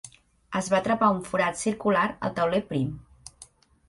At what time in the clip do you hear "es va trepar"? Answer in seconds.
0.59-1.09